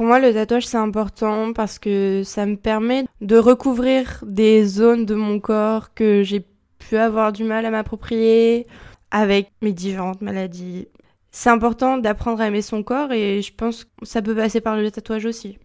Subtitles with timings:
[0.00, 5.04] Pour moi, le tatouage, c'est important parce que ça me permet de recouvrir des zones
[5.04, 6.42] de mon corps que j'ai
[6.78, 8.66] pu avoir du mal à m'approprier
[9.10, 10.88] avec mes différentes maladies.
[11.32, 14.74] C'est important d'apprendre à aimer son corps et je pense que ça peut passer par
[14.74, 15.58] le tatouage aussi.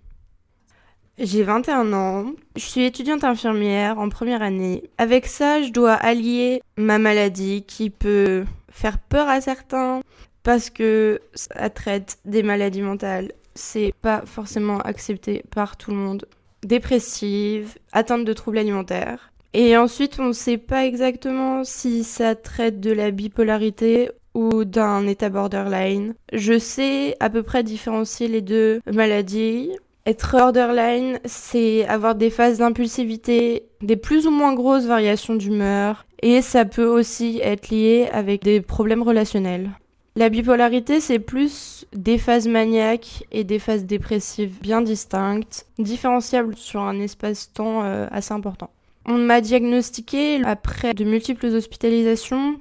[1.18, 2.26] J'ai 21 ans,
[2.58, 4.84] je suis étudiante infirmière en première année.
[4.98, 10.02] Avec ça, je dois allier ma maladie qui peut faire peur à certains
[10.44, 13.32] parce que ça traite des maladies mentales.
[13.56, 16.26] C'est pas forcément accepté par tout le monde.
[16.64, 19.32] Dépressive, atteinte de troubles alimentaires.
[19.54, 25.08] Et ensuite, on ne sait pas exactement si ça traite de la bipolarité ou d'un
[25.08, 26.14] état borderline.
[26.34, 29.72] Je sais à peu près différencier les deux maladies.
[30.06, 36.42] Être borderline, c'est avoir des phases d'impulsivité, des plus ou moins grosses variations d'humeur, et
[36.42, 39.72] ça peut aussi être lié avec des problèmes relationnels.
[40.18, 46.80] La bipolarité, c'est plus des phases maniaques et des phases dépressives bien distinctes, différenciables sur
[46.80, 48.70] un espace-temps euh, assez important.
[49.06, 52.58] On m'a diagnostiqué après de multiples hospitalisations.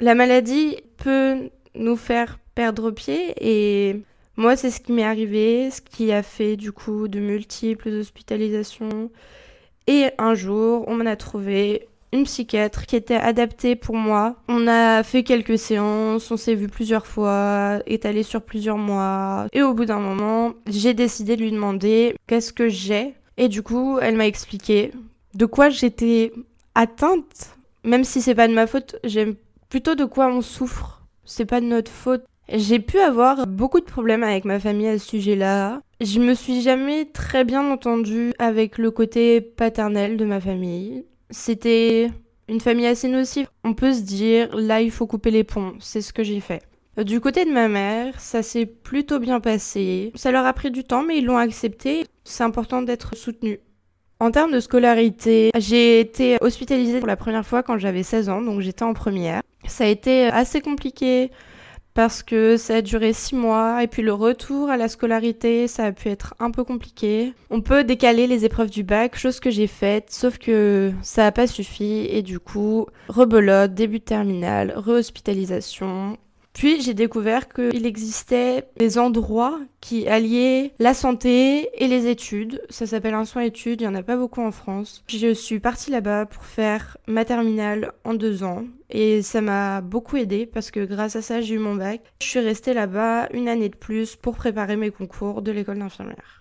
[0.00, 4.02] La maladie peut nous faire perdre pied et
[4.36, 9.10] moi, c'est ce qui m'est arrivé, ce qui a fait du coup de multiples hospitalisations.
[9.86, 14.36] Et un jour, on m'en a trouvé une psychiatre qui était adaptée pour moi.
[14.48, 19.46] On a fait quelques séances, on s'est vu plusieurs fois, étalé sur plusieurs mois.
[19.52, 23.14] Et au bout d'un moment, j'ai décidé de lui demander qu'est-ce que j'ai.
[23.36, 24.92] Et du coup, elle m'a expliqué
[25.34, 26.32] de quoi j'étais
[26.74, 27.56] atteinte.
[27.84, 29.34] Même si c'est pas de ma faute, j'aime
[29.68, 31.02] plutôt de quoi on souffre.
[31.24, 32.24] C'est pas de notre faute.
[32.50, 35.80] J'ai pu avoir beaucoup de problèmes avec ma famille à ce sujet-là.
[36.00, 41.04] Je me suis jamais très bien entendue avec le côté paternel de ma famille.
[41.30, 42.10] C'était
[42.48, 43.48] une famille assez nocive.
[43.64, 45.74] On peut se dire, là, il faut couper les ponts.
[45.80, 46.62] C'est ce que j'ai fait.
[47.04, 50.10] Du côté de ma mère, ça s'est plutôt bien passé.
[50.16, 52.06] Ça leur a pris du temps, mais ils l'ont accepté.
[52.24, 53.60] C'est important d'être soutenu.
[54.20, 58.42] En termes de scolarité, j'ai été hospitalisée pour la première fois quand j'avais 16 ans,
[58.42, 59.42] donc j'étais en première.
[59.68, 61.30] Ça a été assez compliqué
[61.98, 65.86] parce que ça a duré six mois et puis le retour à la scolarité, ça
[65.86, 67.34] a pu être un peu compliqué.
[67.50, 71.32] On peut décaler les épreuves du bac, chose que j'ai faite, sauf que ça n'a
[71.32, 76.18] pas suffi et du coup, rebelote, début de terminale, rehospitalisation,
[76.58, 82.60] puis j'ai découvert qu'il existait des endroits qui alliaient la santé et les études.
[82.68, 85.04] Ça s'appelle un soin études, il n'y en a pas beaucoup en France.
[85.06, 90.16] Je suis partie là-bas pour faire ma terminale en deux ans et ça m'a beaucoup
[90.16, 92.02] aidé parce que grâce à ça j'ai eu mon bac.
[92.20, 96.37] Je suis restée là-bas une année de plus pour préparer mes concours de l'école d'infirmière.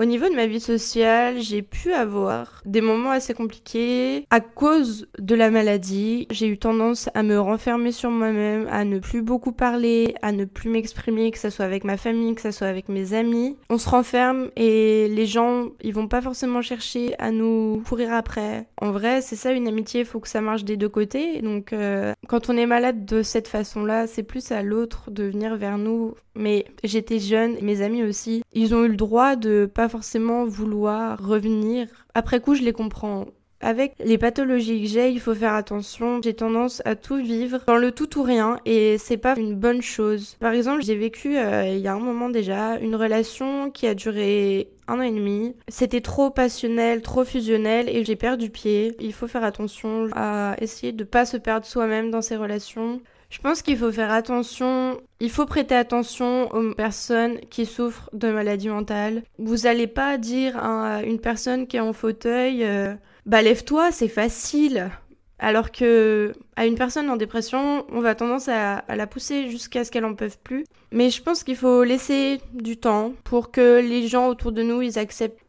[0.00, 5.06] Au niveau de ma vie sociale, j'ai pu avoir des moments assez compliqués à cause
[5.18, 6.26] de la maladie.
[6.30, 10.44] J'ai eu tendance à me renfermer sur moi-même, à ne plus beaucoup parler, à ne
[10.44, 13.56] plus m'exprimer, que ce soit avec ma famille, que ce soit avec mes amis.
[13.68, 18.66] On se renferme et les gens, ils vont pas forcément chercher à nous courir après.
[18.80, 21.42] En vrai, c'est ça une amitié, il faut que ça marche des deux côtés.
[21.42, 25.56] Donc euh, quand on est malade de cette façon-là, c'est plus à l'autre de venir
[25.56, 26.14] vers nous.
[26.34, 31.88] Mais j'étais jeune, mes amis aussi, ils ont eu le droit de forcément vouloir revenir.
[32.14, 33.26] Après coup, je les comprends.
[33.64, 36.20] Avec les pathologies que j'ai, il faut faire attention.
[36.20, 39.82] J'ai tendance à tout vivre dans le tout ou rien et c'est pas une bonne
[39.82, 40.36] chose.
[40.40, 43.94] Par exemple, j'ai vécu euh, il y a un moment déjà une relation qui a
[43.94, 45.54] duré un an et demi.
[45.68, 48.96] C'était trop passionnel, trop fusionnel et j'ai perdu pied.
[49.00, 53.00] Il faut faire attention à essayer de pas se perdre soi-même dans ces relations.
[53.32, 58.30] Je pense qu'il faut faire attention, il faut prêter attention aux personnes qui souffrent de
[58.30, 59.22] maladies mentales.
[59.38, 62.92] Vous n'allez pas dire à une personne qui est en fauteuil, euh,
[63.24, 64.90] bah lève-toi, c'est facile.
[65.38, 69.90] Alors que à une personne en dépression, on va tendance à, la pousser jusqu'à ce
[69.90, 70.66] qu'elle en peut plus.
[70.92, 74.82] Mais je pense qu'il faut laisser du temps pour que les gens autour de nous
[74.82, 75.40] ils acceptent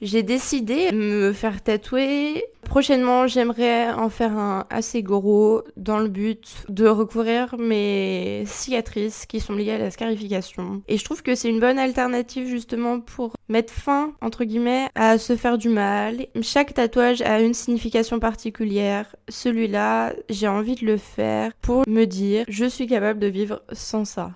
[0.00, 2.44] j'ai décidé de me faire tatouer.
[2.62, 9.40] Prochainement, j'aimerais en faire un assez gros dans le but de recouvrir mes cicatrices qui
[9.40, 10.82] sont liées à la scarification.
[10.86, 15.18] Et je trouve que c'est une bonne alternative justement pour mettre fin, entre guillemets, à
[15.18, 16.26] se faire du mal.
[16.42, 19.16] Chaque tatouage a une signification particulière.
[19.28, 24.04] Celui-là, j'ai envie de le faire pour me dire, je suis capable de vivre sans
[24.04, 24.32] ça.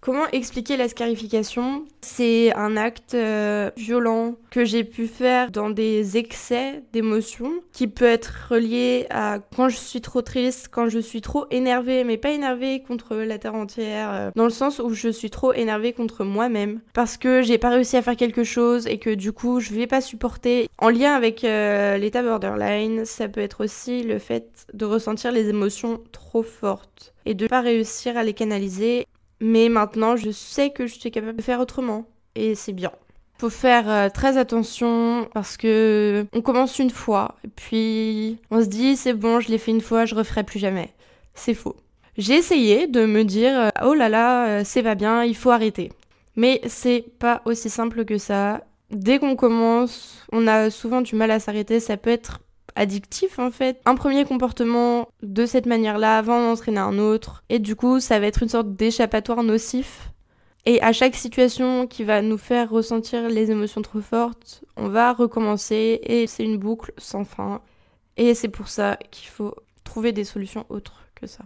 [0.00, 1.84] Comment expliquer la scarification?
[2.02, 8.04] C'est un acte euh, violent que j'ai pu faire dans des excès d'émotions qui peut
[8.04, 12.30] être relié à quand je suis trop triste, quand je suis trop énervée, mais pas
[12.30, 16.24] énervée contre la terre entière, euh, dans le sens où je suis trop énervée contre
[16.24, 19.74] moi-même parce que j'ai pas réussi à faire quelque chose et que du coup je
[19.74, 20.68] vais pas supporter.
[20.78, 25.48] En lien avec euh, l'état borderline, ça peut être aussi le fait de ressentir les
[25.48, 29.06] émotions trop fortes et de pas réussir à les canaliser
[29.40, 32.06] mais maintenant, je sais que je suis capable de faire autrement.
[32.34, 32.92] et c'est bien.
[33.38, 38.66] Faut faire euh, très attention parce que on commence une fois, et puis on se
[38.66, 40.92] dit c'est bon, je l'ai fait une fois, je referai plus jamais.
[41.34, 41.76] C'est faux.
[42.16, 45.50] J'ai essayé de me dire euh, oh là là, euh, c'est pas bien, il faut
[45.50, 45.92] arrêter.
[46.34, 48.64] Mais c'est pas aussi simple que ça.
[48.90, 52.40] Dès qu'on commence, on a souvent du mal à s'arrêter, ça peut être
[52.78, 53.80] addictif en fait.
[53.84, 57.42] Un premier comportement de cette manière-là avant d'entraîner un autre.
[57.48, 60.10] Et du coup, ça va être une sorte d'échappatoire nocif.
[60.64, 65.12] Et à chaque situation qui va nous faire ressentir les émotions trop fortes, on va
[65.12, 67.60] recommencer et c'est une boucle sans fin.
[68.16, 69.54] Et c'est pour ça qu'il faut
[69.84, 71.44] trouver des solutions autres que ça.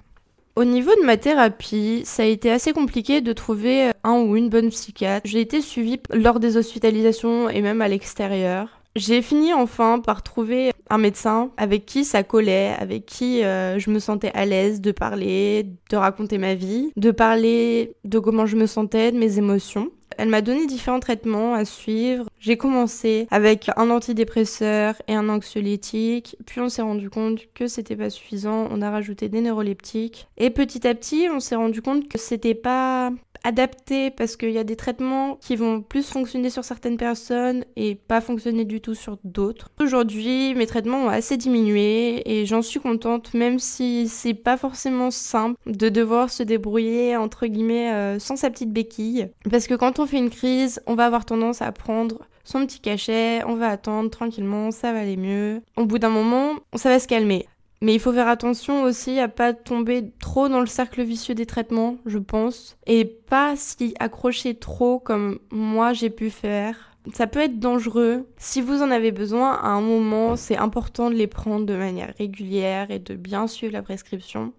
[0.55, 4.51] Au niveau de ma thérapie, ça a été assez compliqué de trouver un ou une
[4.51, 5.27] bonne psychiatre.
[5.27, 8.82] J'ai été suivie lors des hospitalisations et même à l'extérieur.
[8.95, 13.91] J'ai fini enfin par trouver un médecin avec qui ça collait, avec qui euh, je
[13.91, 18.57] me sentais à l'aise de parler, de raconter ma vie, de parler de comment je
[18.57, 19.91] me sentais, de mes émotions.
[20.19, 22.27] Elle m'a donné différents traitements à suivre.
[22.39, 27.97] J'ai commencé avec un antidépresseur et un anxiolytique, puis on s'est rendu compte que c'était
[27.97, 32.09] pas suffisant, on a rajouté des neuroleptiques et petit à petit, on s'est rendu compte
[32.09, 33.11] que c'était pas
[33.45, 37.95] adapté parce qu'il y a des traitements qui vont plus fonctionner sur certaines personnes et
[37.95, 39.71] pas fonctionner du tout sur d'autres.
[39.81, 45.11] Aujourd'hui, mes traitements ont assez diminué et j'en suis contente, même si c'est pas forcément
[45.11, 49.29] simple de devoir se débrouiller entre guillemets euh, sans sa petite béquille.
[49.51, 52.81] Parce que quand on fait une crise, on va avoir tendance à prendre son petit
[52.81, 55.63] cachet, on va attendre tranquillement, ça va aller mieux.
[55.77, 57.47] Au bout d'un moment, ça va se calmer.
[57.83, 61.47] Mais il faut faire attention aussi à pas tomber trop dans le cercle vicieux des
[61.47, 66.97] traitements, je pense, et pas s'y accrocher trop comme moi j'ai pu faire.
[67.13, 68.29] Ça peut être dangereux.
[68.37, 72.15] Si vous en avez besoin, à un moment, c'est important de les prendre de manière
[72.17, 74.53] régulière et de bien suivre la prescription.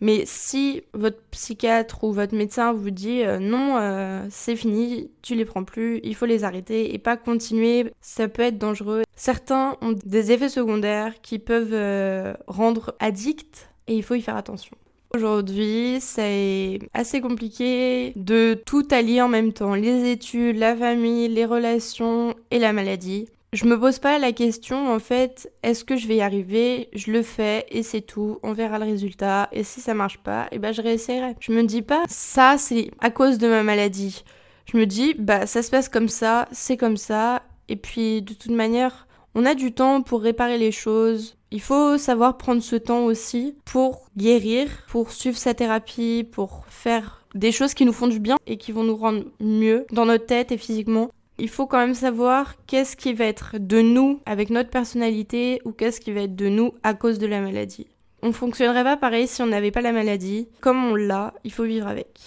[0.00, 5.34] Mais si votre psychiatre ou votre médecin vous dit euh, non, euh, c'est fini, tu
[5.34, 9.03] les prends plus, il faut les arrêter et pas continuer, ça peut être dangereux.
[9.16, 14.36] Certains ont des effets secondaires qui peuvent euh, rendre addict et il faut y faire
[14.36, 14.76] attention.
[15.14, 21.44] Aujourd'hui, c'est assez compliqué de tout allier en même temps, les études, la famille, les
[21.44, 23.28] relations et la maladie.
[23.52, 26.88] Je me pose pas la question en fait, est-ce que je vais y arriver?
[26.92, 30.46] Je le fais et c'est tout, on verra le résultat et si ça marche pas,
[30.46, 31.36] et eh ben je réessayerai.
[31.38, 34.24] Je me dis pas ça c'est à cause de ma maladie.
[34.72, 38.34] Je me dis bah ça se passe comme ça, c'est comme ça et puis de
[38.34, 41.36] toute manière, on a du temps pour réparer les choses.
[41.50, 47.26] Il faut savoir prendre ce temps aussi pour guérir, pour suivre sa thérapie, pour faire
[47.34, 50.26] des choses qui nous font du bien et qui vont nous rendre mieux dans notre
[50.26, 51.10] tête et physiquement.
[51.38, 55.72] Il faut quand même savoir qu'est-ce qui va être de nous avec notre personnalité ou
[55.72, 57.88] qu'est-ce qui va être de nous à cause de la maladie.
[58.22, 60.48] On fonctionnerait pas pareil si on n'avait pas la maladie.
[60.60, 62.20] Comme on l'a, il faut vivre avec.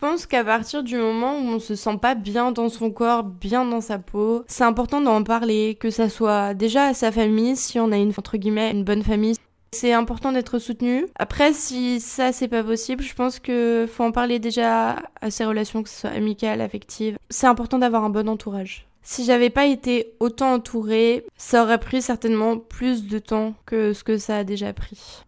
[0.00, 3.24] Je pense qu'à partir du moment où on se sent pas bien dans son corps,
[3.24, 7.56] bien dans sa peau, c'est important d'en parler, que ça soit déjà à sa famille,
[7.56, 9.34] si on a une, entre guillemets, une bonne famille,
[9.72, 11.06] c'est important d'être soutenu.
[11.18, 15.44] Après, si ça c'est pas possible, je pense que faut en parler déjà à ses
[15.44, 17.18] relations, que ce soit amicales, affectives.
[17.28, 18.86] C'est important d'avoir un bon entourage.
[19.02, 24.04] Si j'avais pas été autant entourée, ça aurait pris certainement plus de temps que ce
[24.04, 25.24] que ça a déjà pris.